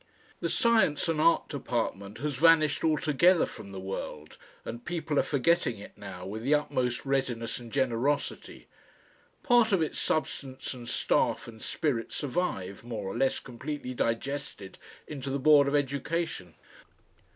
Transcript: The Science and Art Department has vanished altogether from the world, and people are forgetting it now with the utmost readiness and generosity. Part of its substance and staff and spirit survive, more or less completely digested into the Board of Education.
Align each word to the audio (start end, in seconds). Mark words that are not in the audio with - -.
The 0.39 0.49
Science 0.49 1.07
and 1.07 1.21
Art 1.21 1.47
Department 1.47 2.17
has 2.21 2.33
vanished 2.33 2.83
altogether 2.83 3.45
from 3.45 3.69
the 3.69 3.79
world, 3.79 4.39
and 4.65 4.83
people 4.83 5.19
are 5.19 5.21
forgetting 5.21 5.77
it 5.77 5.95
now 5.95 6.25
with 6.25 6.41
the 6.41 6.55
utmost 6.55 7.05
readiness 7.05 7.59
and 7.59 7.71
generosity. 7.71 8.65
Part 9.43 9.71
of 9.71 9.83
its 9.83 9.99
substance 9.99 10.73
and 10.73 10.89
staff 10.89 11.47
and 11.47 11.61
spirit 11.61 12.11
survive, 12.13 12.83
more 12.83 13.07
or 13.07 13.15
less 13.15 13.37
completely 13.37 13.93
digested 13.93 14.79
into 15.07 15.29
the 15.29 15.37
Board 15.37 15.67
of 15.67 15.75
Education. 15.75 16.55